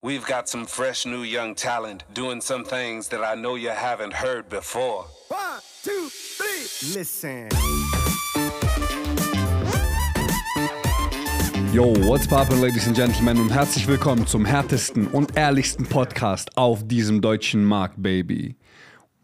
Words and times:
We've 0.00 0.24
got 0.24 0.48
some 0.48 0.64
fresh 0.64 1.06
new 1.06 1.24
young 1.24 1.56
talent 1.56 2.04
doing 2.14 2.40
some 2.40 2.62
things 2.62 3.08
that 3.08 3.24
I 3.24 3.34
know 3.34 3.56
you 3.56 3.70
haven't 3.70 4.12
heard 4.12 4.48
before. 4.48 5.06
One, 5.26 5.60
two, 5.82 6.08
three. 6.08 6.94
Listen. 6.94 7.48
Yo, 11.72 11.92
what's 12.06 12.28
poppin', 12.28 12.60
ladies 12.60 12.86
and 12.86 12.94
gentlemen, 12.94 13.40
und 13.40 13.50
herzlich 13.50 13.88
willkommen 13.88 14.28
zum 14.28 14.44
härtesten 14.44 15.08
und 15.08 15.36
ehrlichsten 15.36 15.84
Podcast 15.84 16.56
auf 16.56 16.86
diesem 16.86 17.20
deutschen 17.20 17.64
Markt, 17.64 18.00
baby. 18.00 18.54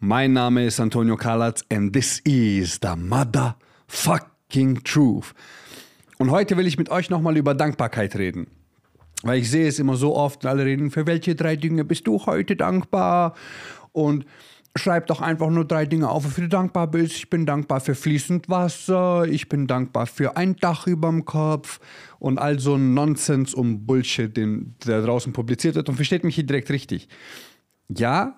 Mein 0.00 0.32
Name 0.32 0.64
ist 0.64 0.80
Antonio 0.80 1.16
Kalatz 1.16 1.62
and 1.70 1.92
this 1.92 2.18
is 2.24 2.80
the 2.82 2.96
motherfucking 2.96 4.82
truth. 4.82 5.34
Und 6.18 6.32
heute 6.32 6.56
will 6.56 6.66
ich 6.66 6.78
mit 6.78 6.88
euch 6.88 7.10
nochmal 7.10 7.36
über 7.36 7.54
Dankbarkeit 7.54 8.16
reden. 8.16 8.48
Weil 9.24 9.40
ich 9.40 9.50
sehe 9.50 9.66
es 9.66 9.78
immer 9.78 9.96
so 9.96 10.14
oft, 10.14 10.44
alle 10.46 10.64
reden, 10.64 10.90
für 10.90 11.06
welche 11.06 11.34
drei 11.34 11.56
Dinge 11.56 11.84
bist 11.84 12.06
du 12.06 12.24
heute 12.26 12.56
dankbar? 12.56 13.34
Und 13.92 14.26
schreib 14.76 15.06
doch 15.06 15.20
einfach 15.20 15.50
nur 15.50 15.64
drei 15.64 15.86
Dinge 15.86 16.08
auf, 16.08 16.24
wofür 16.24 16.44
du 16.44 16.48
dankbar 16.48 16.88
bist. 16.88 17.16
Ich 17.16 17.30
bin 17.30 17.46
dankbar 17.46 17.80
für 17.80 17.94
fließend 17.94 18.48
Wasser, 18.48 19.24
ich 19.26 19.48
bin 19.48 19.66
dankbar 19.66 20.06
für 20.06 20.36
ein 20.36 20.56
Dach 20.56 20.86
über 20.86 21.08
dem 21.08 21.24
Kopf 21.24 21.80
und 22.18 22.38
all 22.38 22.58
so 22.58 22.74
ein 22.74 22.92
Nonsens 22.92 23.54
und 23.54 23.86
Bullshit, 23.86 24.36
den, 24.36 24.74
der 24.84 25.02
draußen 25.02 25.32
publiziert 25.32 25.76
wird. 25.76 25.88
Und 25.88 25.96
versteht 25.96 26.24
mich 26.24 26.34
hier 26.34 26.44
direkt 26.44 26.70
richtig. 26.70 27.08
Ja, 27.88 28.36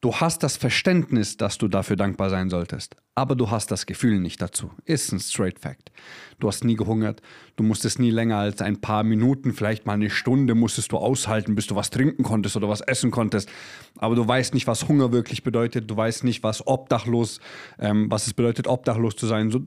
Du 0.00 0.14
hast 0.14 0.44
das 0.44 0.56
Verständnis, 0.56 1.38
dass 1.38 1.58
du 1.58 1.66
dafür 1.66 1.96
dankbar 1.96 2.30
sein 2.30 2.50
solltest, 2.50 2.94
aber 3.16 3.34
du 3.34 3.50
hast 3.50 3.72
das 3.72 3.84
Gefühl 3.84 4.20
nicht 4.20 4.40
dazu. 4.40 4.70
Ist 4.84 5.10
ein 5.10 5.18
straight 5.18 5.58
fact. 5.58 5.90
Du 6.38 6.46
hast 6.46 6.62
nie 6.62 6.76
gehungert, 6.76 7.20
du 7.56 7.64
musstest 7.64 7.98
nie 7.98 8.12
länger 8.12 8.36
als 8.36 8.62
ein 8.62 8.80
paar 8.80 9.02
Minuten, 9.02 9.52
vielleicht 9.52 9.86
mal 9.86 9.94
eine 9.94 10.08
Stunde 10.08 10.54
musstest 10.54 10.92
du 10.92 10.98
aushalten, 10.98 11.56
bis 11.56 11.66
du 11.66 11.74
was 11.74 11.90
trinken 11.90 12.22
konntest 12.22 12.56
oder 12.56 12.68
was 12.68 12.80
essen 12.80 13.10
konntest. 13.10 13.50
Aber 13.96 14.14
du 14.14 14.26
weißt 14.26 14.54
nicht, 14.54 14.68
was 14.68 14.86
Hunger 14.86 15.10
wirklich 15.10 15.42
bedeutet, 15.42 15.90
du 15.90 15.96
weißt 15.96 16.22
nicht, 16.22 16.44
was 16.44 16.64
obdachlos, 16.64 17.40
ähm, 17.80 18.08
was 18.08 18.28
es 18.28 18.34
bedeutet, 18.34 18.68
obdachlos 18.68 19.16
zu 19.16 19.26
sein. 19.26 19.50
So, 19.50 19.66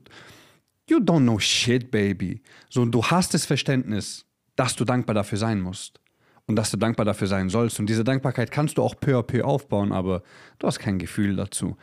you 0.89 0.99
don't 0.99 1.23
know 1.23 1.39
shit, 1.39 1.91
baby. 1.91 2.41
So, 2.69 2.85
du 2.85 3.03
hast 3.03 3.33
das 3.33 3.45
Verständnis, 3.45 4.25
dass 4.55 4.77
du 4.77 4.85
dankbar 4.85 5.13
dafür 5.13 5.37
sein 5.37 5.59
musst 5.59 5.99
und 6.47 6.55
dass 6.55 6.71
du 6.71 6.77
dankbar 6.77 7.05
dafür 7.05 7.27
sein 7.27 7.49
sollst. 7.49 7.79
Und 7.79 7.87
diese 7.87 8.03
Dankbarkeit 8.03 8.51
kannst 8.51 8.77
du 8.77 8.83
auch 8.83 8.95
peu 8.99 9.17
à 9.17 9.23
peu 9.23 9.43
aufbauen, 9.43 9.91
aber 9.91 10.23
du 10.59 10.67
hast 10.67 10.79
kein 10.79 10.99
Gefühl 10.99 11.35
dazu. 11.35 11.77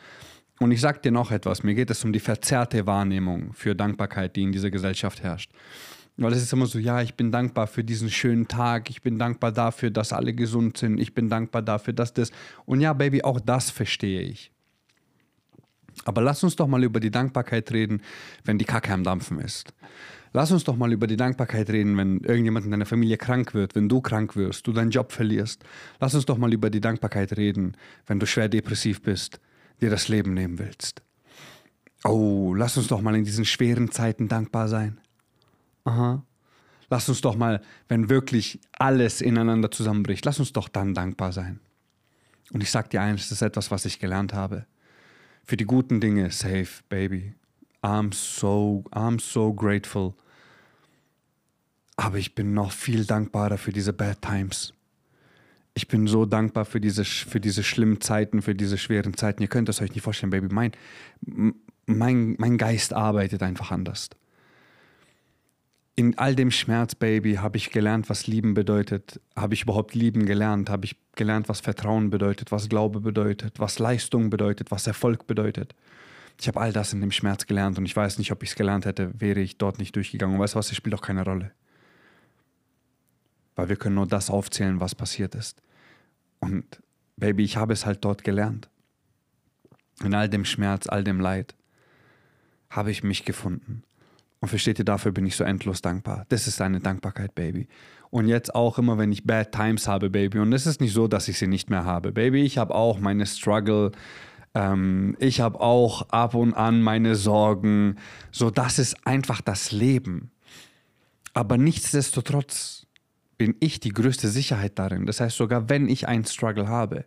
Und 0.59 0.71
ich 0.71 0.81
sage 0.81 0.99
dir 0.99 1.11
noch 1.11 1.31
etwas, 1.31 1.63
mir 1.63 1.73
geht 1.73 1.89
es 1.89 2.03
um 2.03 2.11
die 2.11 2.19
verzerrte 2.19 2.85
Wahrnehmung 2.85 3.53
für 3.53 3.75
Dankbarkeit, 3.75 4.35
die 4.35 4.43
in 4.43 4.51
dieser 4.51 4.69
Gesellschaft 4.69 5.23
herrscht. 5.23 5.51
Weil 6.17 6.33
es 6.33 6.43
ist 6.43 6.51
immer 6.51 6.65
so, 6.65 6.79
ja, 6.79 7.01
ich 7.01 7.15
bin 7.15 7.31
dankbar 7.31 7.65
für 7.65 7.81
diesen 7.81 8.09
schönen 8.09 8.49
Tag, 8.49 8.89
ich 8.89 9.01
bin 9.01 9.17
dankbar 9.17 9.53
dafür, 9.53 9.89
dass 9.89 10.11
alle 10.11 10.33
gesund 10.33 10.75
sind, 10.75 10.99
ich 10.99 11.13
bin 11.13 11.29
dankbar 11.29 11.61
dafür, 11.61 11.93
dass 11.93 12.13
das. 12.13 12.31
Und 12.65 12.81
ja, 12.81 12.91
Baby, 12.91 13.23
auch 13.23 13.39
das 13.39 13.69
verstehe 13.69 14.21
ich. 14.21 14.51
Aber 16.03 16.21
lass 16.21 16.43
uns 16.43 16.57
doch 16.57 16.67
mal 16.67 16.83
über 16.83 16.99
die 16.99 17.11
Dankbarkeit 17.11 17.71
reden, 17.71 18.01
wenn 18.43 18.57
die 18.57 18.65
Kacke 18.65 18.91
am 18.91 19.05
Dampfen 19.05 19.39
ist. 19.39 19.73
Lass 20.31 20.51
uns 20.51 20.63
doch 20.63 20.75
mal 20.75 20.91
über 20.91 21.07
die 21.07 21.17
Dankbarkeit 21.17 21.69
reden, 21.69 21.97
wenn 21.97 22.19
irgendjemand 22.19 22.65
in 22.65 22.71
deiner 22.71 22.85
Familie 22.85 23.17
krank 23.17 23.53
wird, 23.53 23.75
wenn 23.75 23.89
du 23.89 23.99
krank 23.99 24.35
wirst, 24.35 24.67
du 24.67 24.73
deinen 24.73 24.91
Job 24.91 25.11
verlierst. 25.11 25.63
Lass 25.99 26.13
uns 26.13 26.25
doch 26.25 26.37
mal 26.37 26.53
über 26.53 26.69
die 26.69 26.81
Dankbarkeit 26.81 27.35
reden, 27.35 27.75
wenn 28.05 28.19
du 28.19 28.27
schwer 28.27 28.47
depressiv 28.47 29.01
bist, 29.01 29.39
dir 29.81 29.89
das 29.89 30.07
Leben 30.07 30.33
nehmen 30.33 30.59
willst. 30.59 31.01
Oh, 32.03 32.53
lass 32.55 32.77
uns 32.77 32.87
doch 32.87 33.01
mal 33.01 33.15
in 33.15 33.25
diesen 33.25 33.45
schweren 33.45 33.91
Zeiten 33.91 34.27
dankbar 34.27 34.67
sein. 34.67 34.99
Aha. 35.83 36.23
Lass 36.89 37.09
uns 37.09 37.21
doch 37.21 37.35
mal, 37.35 37.61
wenn 37.87 38.09
wirklich 38.09 38.59
alles 38.77 39.21
ineinander 39.21 39.69
zusammenbricht, 39.71 40.25
lass 40.25 40.39
uns 40.39 40.53
doch 40.53 40.69
dann 40.69 40.93
dankbar 40.93 41.31
sein. 41.31 41.59
Und 42.51 42.61
ich 42.61 42.71
sag 42.71 42.89
dir 42.89 43.01
eins, 43.01 43.23
das 43.23 43.33
ist 43.33 43.41
etwas, 43.41 43.69
was 43.69 43.85
ich 43.85 43.99
gelernt 43.99 44.33
habe. 44.33 44.65
Für 45.43 45.57
die 45.57 45.65
guten 45.65 45.99
Dinge, 45.99 46.31
safe, 46.31 46.83
baby. 46.89 47.33
I'm 47.81 48.11
so, 48.13 48.83
I'm 48.91 49.19
so 49.19 49.53
grateful. 49.53 50.13
Aber 51.95 52.17
ich 52.17 52.35
bin 52.35 52.53
noch 52.53 52.71
viel 52.71 53.05
dankbarer 53.05 53.57
für 53.57 53.71
diese 53.71 53.93
Bad 53.93 54.21
Times. 54.21 54.73
Ich 55.73 55.87
bin 55.87 56.07
so 56.07 56.25
dankbar 56.25 56.65
für 56.65 56.81
diese, 56.81 57.05
für 57.05 57.39
diese 57.39 57.63
schlimmen 57.63 58.01
Zeiten, 58.01 58.41
für 58.41 58.55
diese 58.55 58.77
schweren 58.77 59.15
Zeiten. 59.15 59.41
Ihr 59.41 59.47
könnt 59.47 59.69
es 59.69 59.81
euch 59.81 59.91
nicht 59.91 60.03
vorstellen, 60.03 60.29
Baby. 60.29 60.53
Mein, 60.53 60.71
mein, 61.85 62.35
mein 62.37 62.57
Geist 62.57 62.93
arbeitet 62.93 63.43
einfach 63.43 63.71
anders. 63.71 64.09
In 65.95 66.17
all 66.17 66.35
dem 66.35 66.51
Schmerz, 66.51 66.95
Baby, 66.95 67.35
habe 67.35 67.57
ich 67.57 67.71
gelernt, 67.71 68.09
was 68.09 68.27
Lieben 68.27 68.53
bedeutet. 68.53 69.19
Habe 69.35 69.53
ich 69.53 69.63
überhaupt 69.63 69.95
Lieben 69.95 70.25
gelernt? 70.25 70.69
Habe 70.69 70.85
ich 70.85 70.95
gelernt, 71.15 71.49
was 71.49 71.59
Vertrauen 71.59 72.09
bedeutet, 72.09 72.51
was 72.51 72.69
Glaube 72.69 73.01
bedeutet, 73.01 73.59
was 73.59 73.79
Leistung 73.79 74.29
bedeutet, 74.29 74.71
was 74.71 74.87
Erfolg 74.87 75.27
bedeutet. 75.27 75.75
Ich 76.39 76.47
habe 76.47 76.61
all 76.61 76.71
das 76.71 76.93
in 76.93 77.01
dem 77.01 77.11
Schmerz 77.11 77.45
gelernt 77.47 77.77
und 77.77 77.85
ich 77.85 77.95
weiß 77.95 78.17
nicht, 78.17 78.31
ob 78.31 78.43
ich 78.43 78.51
es 78.51 78.55
gelernt 78.55 78.85
hätte, 78.85 79.11
wäre 79.19 79.41
ich 79.41 79.57
dort 79.57 79.77
nicht 79.77 79.95
durchgegangen. 79.95 80.35
Und 80.35 80.41
weißt 80.41 80.55
du 80.55 80.59
was, 80.59 80.71
es 80.71 80.77
spielt 80.77 80.95
auch 80.95 81.01
keine 81.01 81.25
Rolle. 81.25 81.51
Weil 83.55 83.67
wir 83.67 83.75
können 83.75 83.95
nur 83.95 84.07
das 84.07 84.29
aufzählen, 84.29 84.79
was 84.79 84.95
passiert 84.95 85.35
ist. 85.35 85.61
Und 86.39 86.81
Baby, 87.17 87.43
ich 87.43 87.57
habe 87.57 87.73
es 87.73 87.85
halt 87.85 88.05
dort 88.05 88.23
gelernt. 88.23 88.69
In 90.01 90.13
all 90.13 90.29
dem 90.29 90.45
Schmerz, 90.45 90.87
all 90.87 91.03
dem 91.03 91.19
Leid 91.19 91.55
habe 92.69 92.91
ich 92.91 93.03
mich 93.03 93.25
gefunden. 93.25 93.83
Und 94.39 94.47
versteht 94.47 94.79
ihr, 94.79 94.85
dafür 94.85 95.11
bin 95.11 95.25
ich 95.25 95.35
so 95.35 95.43
endlos 95.43 95.81
dankbar. 95.81 96.25
Das 96.29 96.47
ist 96.47 96.61
eine 96.61 96.79
Dankbarkeit, 96.79 97.35
Baby. 97.35 97.67
Und 98.09 98.29
jetzt 98.29 98.55
auch 98.55 98.77
immer, 98.77 98.97
wenn 98.97 99.11
ich 99.11 99.25
Bad 99.25 99.51
Times 99.51 99.87
habe, 99.89 100.09
Baby. 100.09 100.39
Und 100.39 100.53
es 100.53 100.65
ist 100.65 100.79
nicht 100.79 100.93
so, 100.93 101.09
dass 101.09 101.27
ich 101.27 101.37
sie 101.37 101.47
nicht 101.47 101.69
mehr 101.69 101.83
habe. 101.83 102.13
Baby, 102.13 102.43
ich 102.43 102.57
habe 102.57 102.73
auch 102.73 102.99
meine 102.99 103.25
Struggle, 103.25 103.91
ähm, 104.55 105.15
ich 105.19 105.41
habe 105.41 105.59
auch 105.59 106.09
ab 106.09 106.33
und 106.33 106.53
an 106.53 106.81
meine 106.81 107.15
Sorgen. 107.15 107.97
So, 108.31 108.49
das 108.49 108.79
ist 108.79 109.05
einfach 109.05 109.41
das 109.41 109.71
Leben. 109.71 110.31
Aber 111.33 111.57
nichtsdestotrotz 111.57 112.87
bin 113.37 113.55
ich 113.59 113.79
die 113.79 113.93
größte 113.93 114.27
Sicherheit 114.27 114.77
darin. 114.79 115.05
Das 115.05 115.19
heißt, 115.21 115.37
sogar 115.37 115.69
wenn 115.69 115.87
ich 115.87 116.07
einen 116.07 116.25
Struggle 116.25 116.67
habe, 116.67 117.05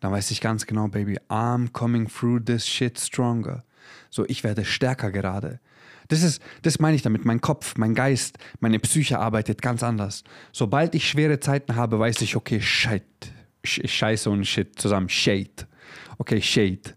dann 0.00 0.12
weiß 0.12 0.30
ich 0.30 0.40
ganz 0.40 0.66
genau, 0.66 0.88
Baby, 0.88 1.18
I'm 1.28 1.72
coming 1.72 2.06
through 2.06 2.44
this 2.44 2.66
shit 2.66 2.98
stronger. 2.98 3.64
So, 4.10 4.24
ich 4.28 4.44
werde 4.44 4.64
stärker 4.64 5.10
gerade. 5.10 5.60
Das 6.08 6.22
ist, 6.22 6.40
das 6.62 6.78
meine 6.78 6.94
ich 6.94 7.02
damit. 7.02 7.24
Mein 7.24 7.40
Kopf, 7.40 7.74
mein 7.76 7.94
Geist, 7.94 8.38
meine 8.60 8.78
Psyche 8.78 9.18
arbeitet 9.18 9.60
ganz 9.60 9.82
anders. 9.82 10.22
Sobald 10.52 10.94
ich 10.94 11.08
schwere 11.08 11.40
Zeiten 11.40 11.74
habe, 11.74 11.98
weiß 11.98 12.22
ich, 12.22 12.36
okay, 12.36 12.60
shit, 12.60 13.02
Scheiße 13.64 14.30
und 14.30 14.44
Shit 14.44 14.78
zusammen, 14.80 15.08
Shade 15.08 15.67
okay, 16.18 16.40
Shade. 16.40 16.94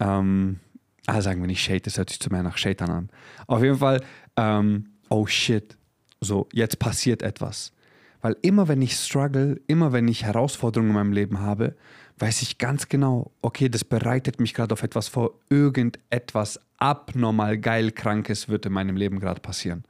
Ähm, 0.00 0.60
ah, 1.06 1.20
sagen 1.20 1.40
wir 1.40 1.46
nicht 1.46 1.62
Shade, 1.62 1.80
das 1.80 1.98
hört 1.98 2.10
sich 2.10 2.20
zu 2.20 2.30
mehr 2.30 2.42
nach 2.42 2.56
Shaitan 2.56 2.90
an. 2.90 3.10
Auf 3.46 3.62
jeden 3.62 3.78
Fall, 3.78 4.00
ähm, 4.36 4.86
oh 5.08 5.26
shit, 5.26 5.76
so, 6.20 6.48
jetzt 6.52 6.78
passiert 6.78 7.22
etwas. 7.22 7.72
Weil 8.20 8.36
immer 8.40 8.68
wenn 8.68 8.80
ich 8.80 8.96
struggle, 8.96 9.60
immer 9.66 9.92
wenn 9.92 10.08
ich 10.08 10.24
Herausforderungen 10.24 10.90
in 10.90 10.94
meinem 10.94 11.12
Leben 11.12 11.40
habe, 11.40 11.76
weiß 12.18 12.42
ich 12.42 12.58
ganz 12.58 12.88
genau, 12.88 13.32
okay, 13.42 13.68
das 13.68 13.84
bereitet 13.84 14.40
mich 14.40 14.54
gerade 14.54 14.72
auf 14.72 14.82
etwas 14.82 15.08
vor, 15.08 15.32
irgendetwas 15.50 16.60
abnormal 16.78 17.58
geil 17.58 17.90
Krankes 17.90 18.48
wird 18.48 18.66
in 18.66 18.72
meinem 18.72 18.96
Leben 18.96 19.20
gerade 19.20 19.40
passieren. 19.40 19.84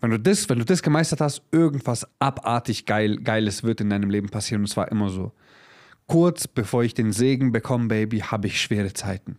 Wenn 0.00 0.10
du 0.10 0.18
das, 0.18 0.48
wenn 0.48 0.58
du 0.58 0.64
das 0.64 0.82
gemeistert 0.82 1.20
hast, 1.20 1.42
irgendwas 1.50 2.06
abartig 2.18 2.86
geil, 2.86 3.18
Geiles 3.18 3.62
wird 3.64 3.80
in 3.80 3.90
deinem 3.90 4.10
Leben 4.10 4.28
passieren 4.28 4.62
und 4.62 4.68
zwar 4.68 4.90
immer 4.90 5.08
so. 5.10 5.32
Kurz 6.08 6.48
bevor 6.48 6.82
ich 6.84 6.94
den 6.94 7.12
Segen 7.12 7.52
bekomme, 7.52 7.88
Baby, 7.88 8.20
habe 8.20 8.46
ich 8.46 8.60
schwere 8.60 8.92
Zeiten. 8.94 9.38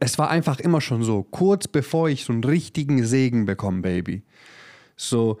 Es 0.00 0.18
war 0.18 0.30
einfach 0.30 0.58
immer 0.60 0.80
schon 0.80 1.02
so, 1.02 1.22
kurz 1.22 1.68
bevor 1.68 2.08
ich 2.08 2.24
so 2.24 2.32
einen 2.32 2.42
richtigen 2.42 3.04
Segen 3.04 3.44
bekomme, 3.44 3.82
Baby. 3.82 4.22
So, 4.96 5.38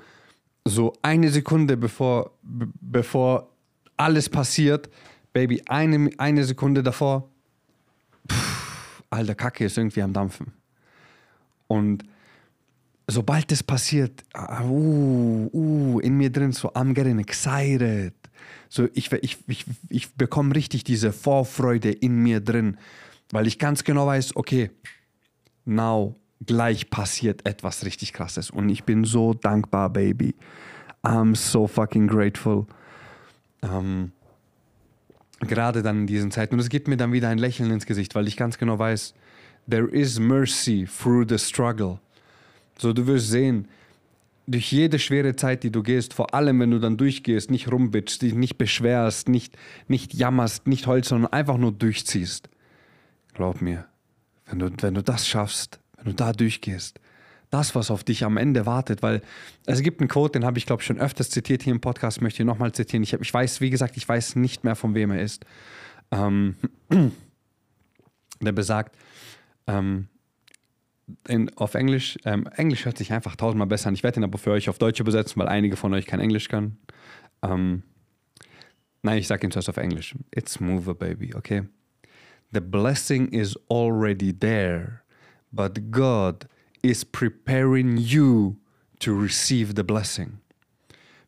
so 0.66 0.92
eine 1.02 1.30
Sekunde 1.30 1.78
bevor, 1.78 2.32
bevor 2.42 3.50
alles 3.96 4.28
passiert, 4.28 4.90
Baby, 5.32 5.62
eine, 5.66 6.10
eine 6.18 6.44
Sekunde 6.44 6.82
davor, 6.82 7.30
pff, 8.30 9.02
alter 9.08 9.34
Kacke 9.34 9.64
ist 9.64 9.78
irgendwie 9.78 10.02
am 10.02 10.12
Dampfen. 10.12 10.52
Und 11.68 12.04
sobald 13.10 13.50
das 13.50 13.62
passiert, 13.62 14.24
uh, 14.36 15.48
uh, 15.52 16.00
in 16.00 16.16
mir 16.16 16.30
drin 16.30 16.52
so, 16.52 16.68
I'm 16.72 16.94
getting 16.94 17.18
excited. 17.18 18.14
So, 18.68 18.88
ich, 18.94 19.10
ich, 19.12 19.38
ich, 19.46 19.64
ich 19.88 20.14
bekomme 20.14 20.54
richtig 20.54 20.84
diese 20.84 21.12
Vorfreude 21.12 21.90
in 21.90 22.22
mir 22.22 22.40
drin, 22.40 22.76
weil 23.30 23.46
ich 23.46 23.58
ganz 23.58 23.84
genau 23.84 24.06
weiß, 24.06 24.36
okay, 24.36 24.70
now, 25.64 26.16
gleich 26.46 26.90
passiert 26.90 27.46
etwas 27.46 27.84
richtig 27.84 28.12
krasses. 28.12 28.50
Und 28.50 28.68
ich 28.68 28.84
bin 28.84 29.04
so 29.04 29.34
dankbar, 29.34 29.90
Baby. 29.90 30.34
I'm 31.02 31.34
so 31.34 31.66
fucking 31.66 32.08
grateful. 32.08 32.66
Ähm, 33.62 34.12
gerade 35.40 35.82
dann 35.82 36.00
in 36.00 36.06
diesen 36.06 36.30
Zeiten. 36.30 36.54
Und 36.54 36.60
es 36.60 36.68
gibt 36.68 36.88
mir 36.88 36.96
dann 36.96 37.12
wieder 37.12 37.28
ein 37.28 37.38
Lächeln 37.38 37.70
ins 37.70 37.86
Gesicht, 37.86 38.14
weil 38.14 38.28
ich 38.28 38.36
ganz 38.36 38.58
genau 38.58 38.78
weiß, 38.78 39.14
there 39.68 39.88
is 39.88 40.18
mercy 40.18 40.86
through 40.86 41.26
the 41.28 41.38
struggle. 41.38 41.98
So, 42.80 42.92
du 42.92 43.06
wirst 43.06 43.28
sehen, 43.28 43.68
durch 44.46 44.72
jede 44.72 44.98
schwere 44.98 45.36
Zeit, 45.36 45.62
die 45.62 45.70
du 45.70 45.82
gehst, 45.82 46.14
vor 46.14 46.34
allem 46.34 46.60
wenn 46.60 46.70
du 46.70 46.78
dann 46.78 46.96
durchgehst, 46.96 47.50
nicht 47.50 47.70
rumbitschst, 47.70 48.22
dich 48.22 48.34
nicht 48.34 48.58
beschwerst, 48.58 49.28
nicht, 49.28 49.56
nicht 49.86 50.14
jammerst, 50.14 50.66
nicht 50.66 50.86
heulst, 50.86 51.10
sondern 51.10 51.32
einfach 51.32 51.56
nur 51.56 51.72
durchziehst. 51.72 52.48
Glaub 53.34 53.60
mir, 53.60 53.86
wenn 54.46 54.58
du, 54.58 54.70
wenn 54.80 54.94
du 54.94 55.02
das 55.02 55.28
schaffst, 55.28 55.78
wenn 55.96 56.06
du 56.06 56.14
da 56.14 56.32
durchgehst, 56.32 56.98
das, 57.50 57.74
was 57.74 57.90
auf 57.90 58.02
dich 58.02 58.24
am 58.24 58.36
Ende 58.36 58.64
wartet, 58.64 59.02
weil 59.02 59.22
es 59.66 59.82
gibt 59.82 60.00
einen 60.00 60.08
Quote, 60.08 60.38
den 60.38 60.46
habe 60.46 60.58
ich, 60.58 60.66
glaube 60.66 60.82
ich, 60.82 60.86
schon 60.86 61.00
öfters 61.00 61.30
zitiert 61.30 61.62
hier 61.62 61.72
im 61.72 61.80
Podcast, 61.80 62.22
möchte 62.22 62.42
ich 62.42 62.46
nochmal 62.46 62.72
zitieren. 62.72 63.02
Ich, 63.02 63.12
hab, 63.12 63.20
ich 63.20 63.32
weiß, 63.32 63.60
wie 63.60 63.70
gesagt, 63.70 63.96
ich 63.96 64.08
weiß 64.08 64.36
nicht 64.36 64.64
mehr, 64.64 64.76
von 64.76 64.94
wem 64.94 65.10
er 65.10 65.20
ist. 65.20 65.44
Ähm, 66.12 66.56
der 68.40 68.52
besagt, 68.52 68.96
ähm, 69.66 70.08
in, 71.28 71.54
auf 71.56 71.74
Englisch, 71.74 72.18
ähm, 72.24 72.46
Englisch 72.56 72.84
hört 72.84 72.98
sich 72.98 73.12
einfach 73.12 73.36
tausendmal 73.36 73.66
besser 73.66 73.88
an. 73.88 73.94
Ich 73.94 74.02
werde 74.02 74.20
ihn 74.20 74.24
aber 74.24 74.38
für 74.38 74.50
euch 74.50 74.68
auf 74.68 74.78
Deutsch 74.78 75.00
übersetzen, 75.00 75.40
weil 75.40 75.48
einige 75.48 75.76
von 75.76 75.92
euch 75.94 76.06
kein 76.06 76.20
Englisch 76.20 76.48
können. 76.48 76.78
Ähm, 77.42 77.82
nein, 79.02 79.18
ich 79.18 79.26
sage 79.26 79.46
ihn 79.46 79.50
zuerst 79.50 79.68
auf 79.68 79.76
Englisch. 79.76 80.14
It's 80.34 80.60
mover, 80.60 80.94
baby, 80.94 81.34
okay? 81.34 81.62
The 82.52 82.60
blessing 82.60 83.28
is 83.28 83.56
already 83.68 84.32
there, 84.36 85.02
but 85.52 85.90
God 85.90 86.46
is 86.82 87.04
preparing 87.04 87.96
you 87.96 88.56
to 89.00 89.12
receive 89.12 89.74
the 89.76 89.82
blessing. 89.82 90.38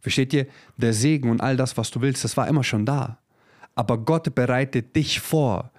Versteht 0.00 0.32
ihr? 0.32 0.46
Der 0.76 0.92
Segen 0.92 1.30
und 1.30 1.40
all 1.40 1.56
das, 1.56 1.76
was 1.76 1.90
du 1.90 2.00
willst, 2.00 2.24
das 2.24 2.36
war 2.36 2.48
immer 2.48 2.64
schon 2.64 2.84
da. 2.84 3.18
Aber 3.74 3.98
Gott 3.98 4.34
bereitet 4.34 4.94
dich 4.96 5.20
vor, 5.20 5.71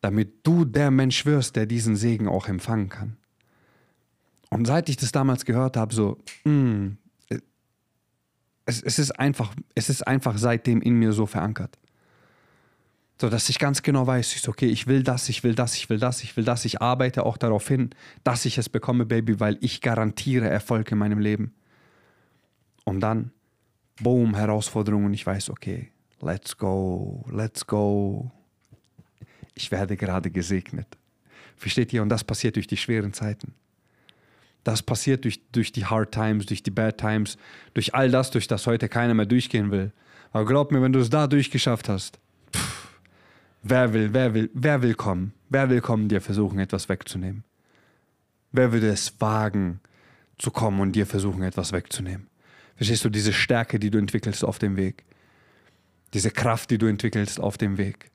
damit 0.00 0.46
du 0.46 0.64
der 0.64 0.90
Mensch 0.90 1.26
wirst, 1.26 1.56
der 1.56 1.66
diesen 1.66 1.96
Segen 1.96 2.28
auch 2.28 2.48
empfangen 2.48 2.88
kann. 2.88 3.16
Und 4.50 4.66
seit 4.66 4.88
ich 4.88 4.96
das 4.96 5.12
damals 5.12 5.44
gehört 5.44 5.76
habe, 5.76 5.94
so, 5.94 6.18
mm, 6.44 6.92
es, 8.66 8.82
es, 8.82 8.98
ist 8.98 9.12
einfach, 9.18 9.54
es 9.74 9.88
ist 9.88 10.06
einfach 10.06 10.38
seitdem 10.38 10.82
in 10.82 10.94
mir 10.94 11.12
so 11.12 11.26
verankert. 11.26 11.78
So 13.20 13.30
dass 13.30 13.48
ich 13.48 13.58
ganz 13.58 13.82
genau 13.82 14.06
weiß, 14.06 14.34
ich 14.34 14.42
so, 14.42 14.50
okay, 14.50 14.66
ich 14.66 14.86
will 14.86 15.02
das, 15.02 15.28
ich 15.30 15.42
will 15.42 15.54
das, 15.54 15.74
ich 15.74 15.88
will 15.88 15.98
das, 15.98 16.22
ich 16.22 16.36
will 16.36 16.44
das. 16.44 16.66
Ich 16.66 16.82
arbeite 16.82 17.24
auch 17.24 17.38
darauf 17.38 17.66
hin, 17.66 17.90
dass 18.24 18.44
ich 18.44 18.58
es 18.58 18.68
bekomme, 18.68 19.06
Baby, 19.06 19.40
weil 19.40 19.56
ich 19.62 19.80
garantiere 19.80 20.48
Erfolg 20.48 20.92
in 20.92 20.98
meinem 20.98 21.18
Leben. 21.18 21.54
Und 22.84 23.00
dann, 23.00 23.32
boom, 24.02 24.34
Herausforderung 24.34 25.06
und 25.06 25.14
ich 25.14 25.26
weiß, 25.26 25.48
okay, 25.48 25.90
let's 26.20 26.58
go, 26.58 27.24
let's 27.30 27.66
go. 27.66 28.30
Ich 29.56 29.72
werde 29.72 29.96
gerade 29.96 30.30
gesegnet. 30.30 30.86
Versteht 31.56 31.92
ihr? 31.92 32.02
Und 32.02 32.10
das 32.10 32.22
passiert 32.22 32.56
durch 32.56 32.66
die 32.66 32.76
schweren 32.76 33.12
Zeiten. 33.12 33.54
Das 34.62 34.82
passiert 34.82 35.24
durch, 35.24 35.40
durch 35.50 35.72
die 35.72 35.86
Hard 35.86 36.12
Times, 36.12 36.46
durch 36.46 36.62
die 36.62 36.70
Bad 36.70 36.98
Times, 36.98 37.38
durch 37.72 37.94
all 37.94 38.10
das, 38.10 38.30
durch 38.30 38.46
das 38.46 38.66
heute 38.66 38.88
keiner 38.88 39.14
mehr 39.14 39.26
durchgehen 39.26 39.70
will. 39.70 39.92
Aber 40.32 40.44
glaub 40.44 40.72
mir, 40.72 40.82
wenn 40.82 40.92
du 40.92 40.98
es 40.98 41.08
da 41.08 41.26
durchgeschafft 41.26 41.88
hast, 41.88 42.18
pff, 42.54 42.98
wer 43.62 43.94
will, 43.94 44.12
wer 44.12 44.34
will, 44.34 44.50
wer 44.52 44.82
will 44.82 44.94
kommen? 44.94 45.32
Wer 45.48 45.70
will 45.70 45.80
kommen, 45.80 46.08
dir 46.08 46.20
versuchen, 46.20 46.58
etwas 46.58 46.88
wegzunehmen? 46.88 47.44
Wer 48.52 48.72
würde 48.72 48.88
es 48.88 49.20
wagen, 49.20 49.80
zu 50.36 50.50
kommen 50.50 50.80
und 50.80 50.92
dir 50.92 51.06
versuchen, 51.06 51.42
etwas 51.42 51.72
wegzunehmen? 51.72 52.26
Verstehst 52.74 53.04
du 53.04 53.08
diese 53.08 53.32
Stärke, 53.32 53.78
die 53.78 53.90
du 53.90 53.98
entwickelst 53.98 54.44
auf 54.44 54.58
dem 54.58 54.76
Weg? 54.76 55.04
Diese 56.12 56.30
Kraft, 56.30 56.70
die 56.70 56.78
du 56.78 56.86
entwickelst 56.86 57.40
auf 57.40 57.56
dem 57.56 57.78
Weg? 57.78 58.10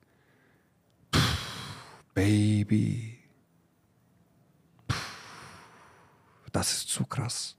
Baby. 2.14 3.18
Puh, 4.88 4.96
das 6.52 6.74
ist 6.74 6.90
zu 6.90 7.06
krass. 7.06 7.56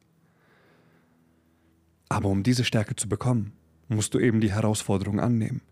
Aber 2.08 2.28
um 2.28 2.42
diese 2.42 2.64
Stärke 2.64 2.94
zu 2.94 3.08
bekommen, 3.08 3.52
musst 3.88 4.12
du 4.14 4.18
eben 4.18 4.40
die 4.40 4.52
Herausforderung 4.52 5.20
annehmen. 5.20 5.62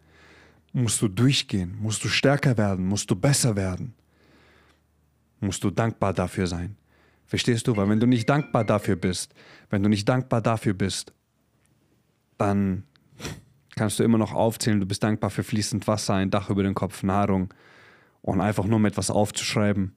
Musst 0.73 1.03
du 1.03 1.09
durchgehen, 1.09 1.77
musst 1.81 2.05
du 2.05 2.09
stärker 2.09 2.57
werden, 2.57 2.87
musst 2.87 3.11
du 3.11 3.17
besser 3.17 3.57
werden. 3.57 3.95
Musst 5.41 5.65
du 5.65 5.71
dankbar 5.71 6.13
dafür 6.13 6.47
sein. 6.47 6.77
Verstehst 7.27 7.67
du? 7.67 7.77
Weil 7.77 7.89
wenn 7.89 8.01
du 8.01 8.07
nicht 8.07 8.29
dankbar 8.29 8.65
dafür 8.65 8.97
bist, 8.97 9.35
wenn 9.69 9.83
du 9.83 9.89
nicht 9.89 10.09
dankbar 10.09 10.41
dafür 10.41 10.75
bist, 10.75 11.13
dann 12.39 12.85
kannst 13.77 13.99
du 13.99 14.03
immer 14.03 14.19
noch 14.19 14.33
aufzählen, 14.33 14.81
du 14.81 14.87
bist 14.87 15.03
dankbar 15.03 15.31
für 15.31 15.45
fließend 15.45 15.87
Wasser, 15.87 16.15
ein 16.15 16.31
Dach 16.31 16.51
über 16.51 16.63
den 16.63 16.75
Kopf, 16.75 17.03
Nahrung 17.03 17.53
und 18.23 18.41
einfach 18.41 18.65
nur 18.65 18.79
mit 18.79 18.93
etwas 18.93 19.11
aufzuschreiben. 19.11 19.95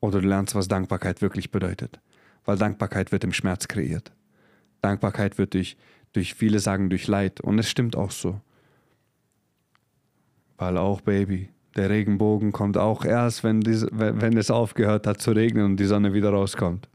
Oder 0.00 0.20
du 0.20 0.28
lernst, 0.28 0.54
was 0.54 0.68
Dankbarkeit 0.68 1.20
wirklich 1.20 1.50
bedeutet. 1.50 2.00
Weil 2.44 2.56
Dankbarkeit 2.56 3.12
wird 3.12 3.24
im 3.24 3.32
Schmerz 3.32 3.68
kreiert. 3.68 4.12
Dankbarkeit 4.80 5.36
wird 5.36 5.54
durch, 5.54 5.76
durch 6.12 6.34
viele 6.34 6.58
sagen 6.58 6.88
durch 6.88 7.06
Leid. 7.06 7.40
Und 7.40 7.58
es 7.58 7.68
stimmt 7.68 7.96
auch 7.96 8.10
so. 8.10 8.40
Weil 10.56 10.78
auch, 10.78 11.02
Baby, 11.02 11.50
der 11.76 11.90
Regenbogen 11.90 12.52
kommt 12.52 12.76
auch 12.76 13.04
erst, 13.04 13.44
wenn, 13.44 13.60
diese, 13.60 13.88
wenn 13.92 14.36
es 14.36 14.50
aufgehört 14.50 15.06
hat 15.06 15.20
zu 15.20 15.32
regnen 15.32 15.64
und 15.64 15.76
die 15.76 15.84
Sonne 15.84 16.12
wieder 16.14 16.30
rauskommt. 16.30 16.88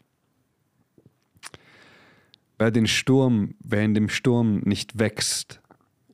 Wer 2.57 2.71
den 2.71 2.87
Sturm, 2.87 3.55
wer 3.59 3.83
in 3.83 3.93
dem 3.93 4.09
Sturm 4.09 4.59
nicht 4.59 4.97
wächst 4.97 5.61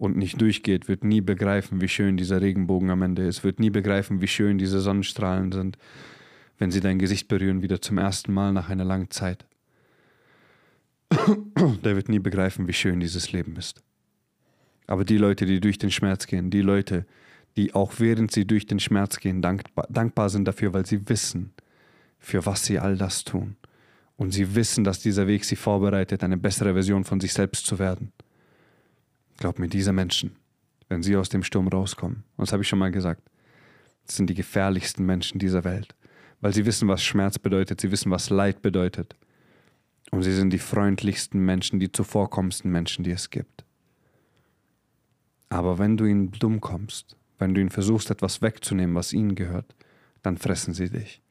und 0.02 0.18
nicht 0.18 0.42
durchgeht, 0.42 0.88
wird 0.88 1.04
nie 1.04 1.22
begreifen, 1.22 1.80
wie 1.80 1.88
schön 1.88 2.18
dieser 2.18 2.42
Regenbogen 2.42 2.90
am 2.90 3.04
Ende 3.04 3.28
ist, 3.28 3.44
wird 3.44 3.60
nie 3.60 3.70
begreifen, 3.70 4.20
wie 4.20 4.28
schön 4.28 4.58
diese 4.58 4.82
Sonnenstrahlen 4.82 5.52
sind, 5.52 5.78
wenn 6.58 6.72
sie 6.72 6.80
dein 6.80 6.98
Gesicht 6.98 7.28
berühren, 7.28 7.62
wieder 7.62 7.82
zum 7.82 8.00
ersten 8.00 8.34
Mal 8.34 8.52
nach 8.52 8.68
einer 8.70 8.84
langen 8.84 9.12
Zeit. 9.12 9.46
Der 11.84 11.96
wird 11.96 12.10
nie 12.10 12.18
begreifen, 12.18 12.68
wie 12.68 12.74
schön 12.74 13.00
dieses 13.00 13.32
Leben 13.32 13.56
ist. 13.58 13.84
Aber 14.88 15.06
die 15.06 15.20
Leute, 15.20 15.46
die 15.46 15.60
durch 15.60 15.78
den 15.78 15.92
Schmerz 15.92 16.26
gehen, 16.26 16.50
die 16.50 16.62
Leute, 16.62 17.06
die 17.56 17.76
auch 17.76 18.00
während 18.00 18.32
sie 18.32 18.48
durch 18.48 18.66
den 18.66 18.80
Schmerz 18.80 19.20
gehen, 19.20 19.44
dankbar, 19.44 20.30
sind 20.32 20.48
dafür, 20.48 20.74
weil 20.74 20.88
sie 20.88 21.08
wissen, 21.10 21.54
für 22.18 22.44
was 22.48 22.66
sie 22.66 22.80
all 22.80 22.98
das 22.98 23.24
tun 23.24 23.56
und 24.18 24.32
sie 24.32 24.56
wissen, 24.56 24.84
dass 24.84 25.00
dieser 25.00 25.28
Weg 25.28 25.46
sie 25.46 25.56
vorbereitet, 25.56 26.24
eine 26.24 26.38
bessere 26.38 26.74
Version 26.74 27.04
von 27.04 27.20
sich 27.20 27.34
selbst 27.34 27.68
zu 27.68 27.78
werden. 27.78 28.12
Glaub 29.38 29.60
mir, 29.60 29.68
diese 29.68 29.94
Menschen, 29.94 30.36
wenn 30.90 31.04
sie 31.04 31.16
aus 31.16 31.30
dem 31.30 31.44
Sturm 31.44 31.68
rauskommen, 31.68 32.24
und 32.38 32.46
das 32.46 32.54
habe 32.54 32.64
ich 32.64 32.70
schon 32.70 32.80
mal 32.80 32.92
gesagt, 32.92 33.24
das 34.06 34.16
sind 34.16 34.30
die 34.30 34.36
gefährlichsten 34.36 35.06
Menschen 35.06 35.40
dieser 35.40 35.64
Welt, 35.64 35.96
weil 36.42 36.54
sie 36.54 36.66
wissen, 36.66 36.88
was 36.88 37.04
Schmerz 37.04 37.40
bedeutet, 37.40 37.82
sie 37.82 37.92
wissen, 37.92 38.12
was 38.12 38.30
Leid 38.30 38.62
bedeutet. 38.62 39.16
Und 40.12 40.24
sie 40.24 40.34
sind 40.34 40.52
die 40.52 40.60
freundlichsten 40.60 41.44
Menschen, 41.46 41.80
die 41.80 41.92
zuvorkommendsten 41.92 42.70
Menschen, 42.70 43.04
die 43.04 43.12
es 43.12 43.30
gibt. 43.30 43.64
Aber 45.50 45.80
wenn 45.80 45.98
du 45.98 46.06
ihnen 46.06 46.32
dumm 46.32 46.60
kommst, 46.60 47.18
wenn 47.38 47.54
du 47.54 47.62
ihnen 47.62 47.70
versuchst, 47.70 48.12
etwas 48.12 48.42
wegzunehmen, 48.42 48.96
was 48.96 49.14
ihnen 49.14 49.36
gehört, 49.36 49.76
dann 50.22 50.38
fressen 50.38 50.74
sie 50.74 50.90
dich. 50.90 51.22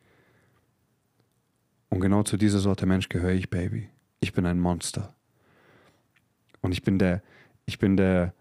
Und 1.88 2.00
genau 2.00 2.22
zu 2.22 2.36
dieser 2.36 2.58
Sorte 2.58 2.86
Mensch 2.86 3.08
gehöre 3.08 3.32
ich, 3.32 3.50
Baby. 3.50 3.88
Ich 4.20 4.32
bin 4.32 4.46
ein 4.46 4.60
Monster. 4.60 5.14
Und 6.60 6.72
ich 6.72 6.82
bin 6.82 6.98
der, 6.98 7.22
ich 7.70 7.78
bin 7.78 7.96
der, 7.96 8.34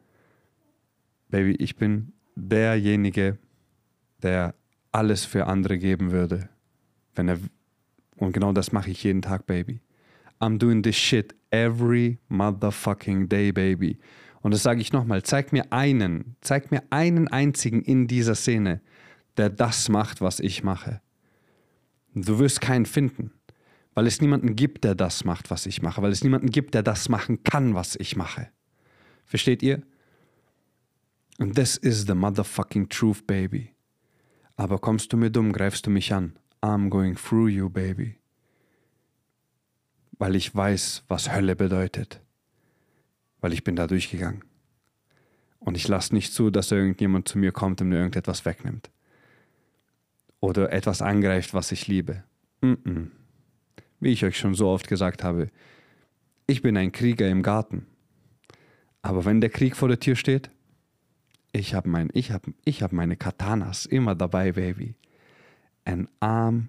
Baby, 1.30 1.52
ich 1.60 1.76
bin 1.76 2.14
derjenige, 2.36 3.38
der 4.24 4.56
alles 4.92 5.24
für 5.24 5.46
andere 5.46 5.78
geben 5.78 6.12
würde, 6.12 6.50
wenn 7.14 7.28
er, 7.28 7.38
und 8.16 8.34
genau 8.34 8.54
das 8.54 8.72
mache 8.72 8.90
ich 8.90 9.04
jeden 9.04 9.22
Tag, 9.22 9.46
Baby. 9.46 9.82
I'm 10.40 10.58
doing 10.58 10.82
this 10.82 10.96
shit 10.96 11.36
every 11.52 12.18
motherfucking 12.30 13.30
day, 13.30 13.52
baby. 13.52 14.00
Und 14.42 14.54
das 14.54 14.64
sage 14.64 14.82
ich 14.82 14.94
nochmal, 14.94 15.22
zeig 15.22 15.52
mir 15.52 15.72
einen, 15.72 16.38
zeig 16.42 16.72
mir 16.72 16.82
einen 16.90 17.28
einzigen 17.28 17.82
in 17.82 18.08
dieser 18.08 18.36
Szene, 18.36 18.82
der 19.38 19.50
das 19.50 19.90
macht, 19.90 20.22
was 20.22 20.40
ich 20.40 20.64
mache. 20.64 21.02
Du 22.16 22.40
wirst 22.40 22.62
keinen 22.62 22.86
finden 22.86 23.32
weil 24.00 24.08
es 24.08 24.22
niemanden 24.22 24.56
gibt, 24.56 24.86
der 24.86 24.96
das 24.96 25.26
macht, 25.26 25.52
was 25.52 25.66
ich 25.66 25.82
mache, 25.82 26.02
weil 26.02 26.14
es 26.14 26.24
niemanden 26.24 26.52
gibt, 26.52 26.74
der 26.74 26.84
das 26.84 27.10
machen 27.10 27.44
kann, 27.44 27.76
was 27.76 27.98
ich 27.98 28.16
mache. 28.16 28.48
Versteht 29.30 29.62
ihr? 29.62 29.84
Und 31.38 31.56
this 31.56 31.78
is 31.78 32.08
the 32.08 32.16
motherfucking 32.16 32.90
truth, 32.90 33.28
baby. 33.28 33.76
Aber 34.56 34.80
kommst 34.80 35.14
du 35.14 35.18
mir 35.18 35.30
dumm, 35.30 35.54
greifst 35.54 35.86
du 35.86 35.92
mich 35.92 36.12
an. 36.12 36.34
I'm 36.64 36.90
going 36.90 37.16
through 37.16 37.48
you, 37.48 37.70
baby. 37.70 38.16
Weil 40.18 40.36
ich 40.36 40.54
weiß, 40.54 41.04
was 41.08 41.32
Hölle 41.32 41.56
bedeutet. 41.56 42.22
Weil 43.40 43.54
ich 43.54 43.64
bin 43.64 43.76
da 43.76 43.86
durchgegangen. 43.86 44.44
Und 45.60 45.78
ich 45.78 45.88
lasse 45.88 46.16
nicht 46.16 46.34
zu, 46.34 46.50
dass 46.50 46.72
irgendjemand 46.72 47.28
zu 47.28 47.38
mir 47.38 47.52
kommt 47.52 47.82
und 47.82 47.90
mir 47.90 47.98
irgendetwas 47.98 48.46
wegnimmt. 48.46 48.90
Oder 50.40 50.74
etwas 50.74 51.04
angreift, 51.04 51.54
was 51.54 51.72
ich 51.72 51.88
liebe. 51.88 52.24
Mm 52.62 52.74
-mm. 52.74 53.08
Wie 54.00 54.12
ich 54.12 54.26
euch 54.26 54.40
schon 54.40 54.56
so 54.56 54.70
oft 54.70 54.88
gesagt 54.88 55.24
habe, 55.24 55.52
ich 56.48 56.64
bin 56.64 56.76
ein 56.78 56.92
Krieger 56.92 57.30
im 57.30 57.44
Garten. 57.44 57.86
Aber 59.02 59.26
wenn 59.26 59.42
der 59.42 59.50
Krieg 59.50 59.76
vor 59.76 59.88
der 59.88 60.00
Tür 60.00 60.16
steht, 60.16 60.50
ich 61.52 61.74
habe 61.74 61.90
mein, 61.90 62.10
ich 62.14 62.32
hab, 62.32 62.46
ich 62.66 62.84
hab 62.84 62.92
meine 62.92 63.16
Katanas 63.16 63.86
immer 63.86 64.16
dabei, 64.16 64.52
Baby. 64.52 64.96
And 65.86 66.10
I'm 66.22 66.68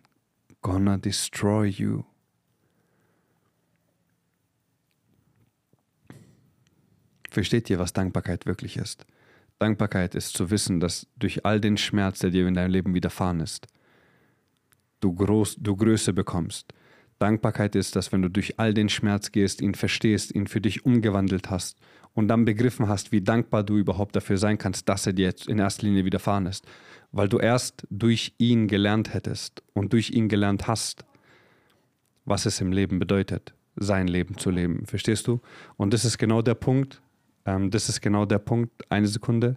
gonna 0.63 0.97
destroy 0.97 1.67
you. 1.67 2.05
Versteht 7.29 7.71
ihr, 7.71 7.79
was 7.79 7.93
Dankbarkeit 7.93 8.47
wirklich 8.47 8.77
ist? 8.77 9.07
Dankbarkeit 9.59 10.15
ist 10.15 10.37
zu 10.37 10.51
wissen, 10.51 10.81
dass 10.81 11.07
durch 11.17 11.45
all 11.45 11.61
den 11.61 11.77
Schmerz, 11.77 12.21
der 12.21 12.31
dir 12.31 12.49
in 12.49 12.55
deinem 12.55 12.71
Leben 12.71 12.95
widerfahren 12.95 13.41
ist, 13.41 13.67
du, 15.01 15.15
groß, 15.15 15.57
du 15.59 15.77
Größe 15.77 16.13
bekommst. 16.13 16.73
Dankbarkeit 17.19 17.77
ist, 17.77 17.95
dass 17.95 18.11
wenn 18.11 18.23
du 18.23 18.31
durch 18.31 18.59
all 18.59 18.73
den 18.73 18.89
Schmerz 18.89 19.31
gehst, 19.31 19.61
ihn 19.61 19.75
verstehst, 19.75 20.35
ihn 20.35 20.47
für 20.47 20.63
dich 20.63 20.87
umgewandelt 20.87 21.51
hast 21.51 21.79
und 22.21 22.29
dann 22.29 22.45
begriffen 22.45 22.87
hast, 22.87 23.13
wie 23.13 23.23
dankbar 23.23 23.65
du 23.65 23.79
überhaupt 23.79 24.15
dafür 24.15 24.37
sein 24.37 24.59
kannst, 24.59 24.89
dass 24.91 25.07
er 25.07 25.15
dir 25.15 25.25
jetzt 25.25 25.49
in 25.49 25.59
erster 25.59 25.87
Linie 25.87 26.05
widerfahren 26.05 26.45
ist. 26.45 26.67
Weil 27.13 27.29
du 27.29 27.39
erst 27.39 27.87
durch 27.89 28.35
ihn 28.37 28.69
gelernt 28.69 29.15
hättest 29.15 29.63
und 29.73 29.95
durch 29.95 30.11
ihn 30.11 30.29
gelernt 30.29 30.69
hast, 30.69 31.05
was 32.27 32.45
es 32.45 32.61
im 32.61 32.73
Leben 32.73 32.99
bedeutet, 32.99 33.55
sein 33.75 34.07
Leben 34.07 34.37
zu 34.37 34.51
leben. 34.51 34.85
Verstehst 34.85 35.27
du? 35.27 35.41
Und 35.79 35.95
das 35.95 36.05
ist 36.05 36.19
genau 36.19 36.43
der 36.43 36.55
Punkt. 36.55 37.01
Ähm, 37.47 37.71
das 37.71 37.89
ist 37.89 38.03
genau 38.03 38.27
der 38.27 38.39
Punkt. 38.39 38.71
Eine 38.91 39.07
Sekunde. 39.07 39.57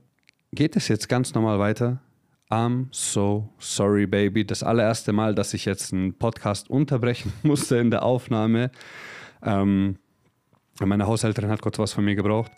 Geht 0.54 0.78
es 0.78 0.88
jetzt 0.88 1.10
ganz 1.10 1.34
normal 1.34 1.60
weiter? 1.60 2.02
I'm 2.50 2.88
so 2.92 3.50
sorry, 3.60 4.08
baby. 4.08 4.46
Das 4.46 4.64
allererste 4.64 5.12
Mal, 5.12 5.36
dass 5.36 5.54
ich 5.54 5.66
jetzt 5.66 5.92
einen 5.92 6.14
Podcast 6.14 6.70
unterbrechen 6.70 7.34
musste 7.44 7.76
in 7.76 7.92
der 7.92 8.04
Aufnahme. 8.04 8.72
Ähm, 9.44 9.98
meine 10.80 11.08
Haushälterin 11.08 11.50
hat 11.50 11.62
kurz 11.62 11.78
was 11.80 11.94
von 11.94 12.04
mir 12.04 12.16
gebraucht. 12.16 12.52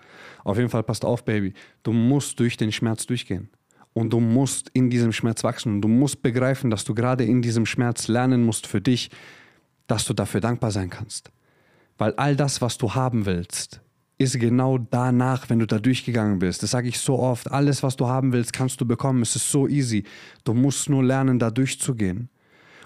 Auf 0.44 0.58
jeden 0.58 0.70
Fall 0.70 0.84
passt 0.84 1.04
auf, 1.04 1.26
Baby. 1.26 1.54
Du 1.84 1.92
musst 1.92 2.40
durch 2.40 2.58
den 2.58 2.72
Schmerz 2.72 3.06
durchgehen. 3.06 3.50
Und 3.94 4.12
du 4.12 4.20
musst 4.20 4.70
in 4.74 4.90
diesem 4.90 5.12
Schmerz 5.12 5.44
wachsen. 5.44 5.76
Und 5.76 5.82
du 5.82 5.88
musst 5.88 6.22
begreifen, 6.22 6.70
dass 6.70 6.84
du 6.84 6.94
gerade 6.94 7.24
in 7.24 7.42
diesem 7.42 7.66
Schmerz 7.66 8.08
lernen 8.08 8.44
musst 8.44 8.68
für 8.68 8.82
dich, 8.82 9.10
dass 9.88 10.06
du 10.06 10.14
dafür 10.14 10.42
dankbar 10.42 10.72
sein 10.72 10.90
kannst. 10.90 11.32
Weil 11.98 12.14
all 12.16 12.36
das, 12.36 12.62
was 12.62 12.78
du 12.78 12.94
haben 12.94 13.26
willst, 13.26 13.82
ist 14.18 14.40
genau 14.40 14.78
danach, 14.78 15.50
wenn 15.50 15.60
du 15.60 15.68
da 15.68 15.80
durchgegangen 15.80 16.40
bist. 16.40 16.64
Das 16.64 16.72
sage 16.72 16.88
ich 16.88 17.00
so 17.00 17.20
oft. 17.20 17.52
Alles, 17.52 17.84
was 17.84 17.96
du 17.96 18.08
haben 18.08 18.32
willst, 18.32 18.54
kannst 18.54 18.80
du 18.80 18.86
bekommen. 18.86 19.22
Es 19.22 19.36
ist 19.36 19.52
so 19.52 19.68
easy. 19.68 20.04
Du 20.44 20.54
musst 20.54 20.90
nur 20.90 21.04
lernen, 21.04 21.40
da 21.40 21.52
durchzugehen. 21.52 22.30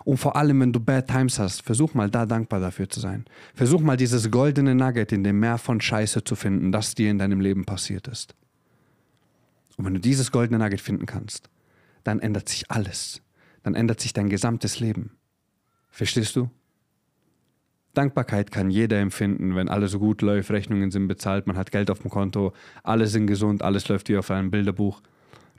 Und 0.05 0.17
vor 0.17 0.35
allem, 0.35 0.61
wenn 0.61 0.73
du 0.73 0.79
Bad 0.79 1.07
Times 1.07 1.39
hast, 1.39 1.61
versuch 1.61 1.93
mal 1.93 2.09
da 2.09 2.25
dankbar 2.25 2.59
dafür 2.59 2.89
zu 2.89 2.99
sein. 2.99 3.25
Versuch 3.53 3.81
mal 3.81 3.97
dieses 3.97 4.31
goldene 4.31 4.75
Nugget 4.75 5.11
in 5.11 5.23
dem 5.23 5.39
Meer 5.39 5.57
von 5.57 5.81
Scheiße 5.81 6.23
zu 6.23 6.35
finden, 6.35 6.71
das 6.71 6.95
dir 6.95 7.09
in 7.11 7.17
deinem 7.17 7.41
Leben 7.41 7.65
passiert 7.65 8.07
ist. 8.07 8.35
Und 9.77 9.85
wenn 9.85 9.93
du 9.93 9.99
dieses 9.99 10.31
goldene 10.31 10.59
Nugget 10.59 10.81
finden 10.81 11.05
kannst, 11.05 11.49
dann 12.03 12.19
ändert 12.19 12.49
sich 12.49 12.69
alles. 12.71 13.21
Dann 13.63 13.75
ändert 13.75 13.99
sich 13.99 14.13
dein 14.13 14.29
gesamtes 14.29 14.79
Leben. 14.79 15.11
Verstehst 15.89 16.35
du? 16.35 16.49
Dankbarkeit 17.93 18.51
kann 18.51 18.69
jeder 18.69 18.99
empfinden, 18.99 19.55
wenn 19.55 19.67
alles 19.67 19.97
gut 19.97 20.21
läuft, 20.21 20.51
Rechnungen 20.51 20.91
sind 20.91 21.07
bezahlt, 21.07 21.47
man 21.47 21.57
hat 21.57 21.71
Geld 21.71 21.89
auf 21.89 21.99
dem 21.99 22.11
Konto, 22.11 22.53
alle 22.83 23.07
sind 23.07 23.27
gesund, 23.27 23.63
alles 23.63 23.87
läuft 23.87 24.09
wie 24.09 24.17
auf 24.17 24.29
einem 24.31 24.51
Bilderbuch. 24.51 25.01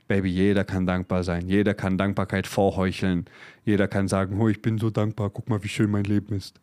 Baby, 0.07 0.29
jeder 0.29 0.63
kann 0.63 0.85
dankbar 0.85 1.23
sein, 1.23 1.47
jeder 1.47 1.73
kann 1.73 1.97
Dankbarkeit 1.97 2.47
vorheucheln, 2.47 3.25
jeder 3.63 3.87
kann 3.87 4.07
sagen, 4.07 4.39
oh, 4.39 4.49
ich 4.49 4.61
bin 4.61 4.77
so 4.77 4.89
dankbar, 4.89 5.29
guck 5.29 5.49
mal, 5.49 5.63
wie 5.63 5.69
schön 5.69 5.89
mein 5.89 6.03
Leben 6.03 6.35
ist. 6.35 6.59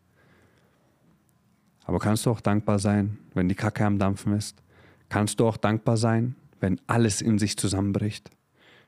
Aber 1.84 1.98
kannst 1.98 2.26
du 2.26 2.30
auch 2.30 2.40
dankbar 2.40 2.78
sein, 2.78 3.18
wenn 3.32 3.48
die 3.48 3.54
Kacke 3.54 3.84
am 3.86 3.98
Dampfen 3.98 4.34
ist? 4.34 4.62
Kannst 5.08 5.40
du 5.40 5.46
auch 5.46 5.56
dankbar 5.56 5.96
sein, 5.96 6.34
wenn 6.60 6.78
alles 6.86 7.22
in 7.22 7.38
sich 7.38 7.56
zusammenbricht? 7.56 8.30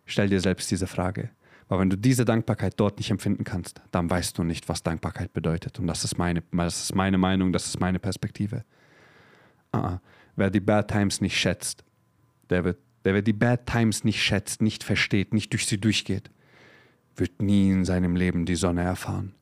Stell 0.05 0.29
dir 0.29 0.41
selbst 0.41 0.71
diese 0.71 0.87
Frage. 0.87 1.31
Weil 1.69 1.79
wenn 1.79 1.91
du 1.91 1.97
diese 1.97 2.25
Dankbarkeit 2.25 2.75
dort 2.79 2.99
nicht 2.99 3.11
empfinden 3.11 3.45
kannst, 3.45 3.81
dann 3.93 4.11
weißt 4.11 4.37
du 4.37 4.43
nicht, 4.43 4.69
was 4.69 4.83
Dankbarkeit 4.83 5.33
bedeutet. 5.33 5.79
Und 5.79 5.87
das 5.87 6.05
ist 6.05 6.19
meine, 6.19 6.43
das 6.53 6.83
ist 6.83 6.95
meine 6.95 7.17
Meinung, 7.17 7.53
das 7.53 7.67
ist 7.67 7.81
meine 7.81 7.99
Perspektive. 7.99 8.65
Uh 9.75 9.79
-uh. 9.79 9.99
Wer 10.37 10.51
die 10.51 10.61
Bad 10.61 10.89
Times 10.89 11.21
nicht 11.21 11.39
schätzt, 11.39 11.85
der 12.51 12.65
wird, 12.65 12.79
der 13.05 13.15
wer 13.15 13.23
die 13.23 13.33
Bad 13.33 13.67
Times 13.67 14.05
nicht 14.05 14.23
schätzt, 14.23 14.63
nicht 14.63 14.85
versteht, 14.85 15.33
nicht 15.33 15.53
durch 15.53 15.67
sie 15.67 15.79
durchgeht, 15.79 16.31
wird 17.17 17.43
nie 17.43 17.71
in 17.71 17.85
seinem 17.85 18.17
Leben 18.17 18.47
die 18.47 18.57
Sonne 18.57 18.83
erfahren. 18.83 19.35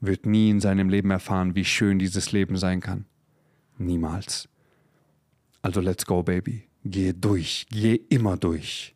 Wird 0.00 0.26
nie 0.26 0.50
in 0.50 0.60
seinem 0.60 0.88
Leben 0.88 1.10
erfahren, 1.10 1.54
wie 1.54 1.64
schön 1.64 1.98
dieses 1.98 2.32
Leben 2.32 2.56
sein 2.56 2.80
kann. 2.80 3.06
Niemals. 3.78 4.48
Also 5.62 5.80
let's 5.80 6.04
go, 6.04 6.22
Baby. 6.22 6.68
Gehe 6.84 7.14
durch. 7.14 7.66
Gehe 7.70 7.96
immer 8.10 8.36
durch. 8.36 8.94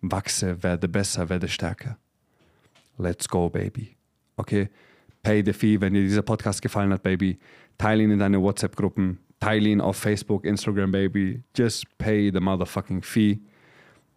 Wachse, 0.00 0.62
werde 0.62 0.88
besser, 0.88 1.28
werde 1.28 1.48
stärker. 1.48 1.98
Let's 2.98 3.28
go, 3.28 3.48
Baby. 3.48 3.96
Okay? 4.36 4.68
Pay 5.22 5.42
the 5.44 5.52
fee, 5.52 5.80
wenn 5.80 5.94
dir 5.94 6.02
dieser 6.02 6.22
Podcast 6.22 6.62
gefallen 6.62 6.92
hat, 6.92 7.02
Baby. 7.02 7.38
Teile 7.78 8.02
ihn 8.02 8.10
in 8.10 8.18
deine 8.18 8.40
WhatsApp-Gruppen. 8.40 9.18
Teile 9.40 9.68
ihn 9.68 9.80
auf 9.80 9.96
Facebook, 9.96 10.44
Instagram, 10.44 10.90
Baby. 10.90 11.42
Just 11.56 11.86
pay 11.98 12.30
the 12.30 12.40
motherfucking 12.40 13.04
fee. 13.04 13.40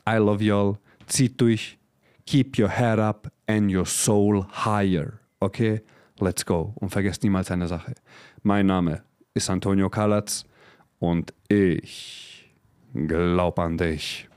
I 0.08 0.18
love 0.18 0.42
y'all. 0.42 0.78
Zieht 1.08 1.40
durch. 1.40 1.78
Keep 2.26 2.58
your 2.58 2.70
head 2.70 3.00
up 3.00 3.32
and 3.48 3.72
your 3.72 3.86
soul 3.86 4.46
higher. 4.66 5.20
Okay? 5.40 5.82
Let's 6.20 6.46
go. 6.46 6.74
Und 6.76 6.90
vergesst 6.90 7.24
niemals 7.24 7.52
eine 7.52 7.68
Sache. 7.68 7.96
Mein 8.44 8.68
Name 8.68 9.04
ist 9.34 9.50
Antonio 9.50 9.90
Kalatz 9.90 10.46
und 11.00 11.34
ich 11.50 12.54
glaub 12.94 13.60
an 13.60 13.78
dich. 13.78 14.28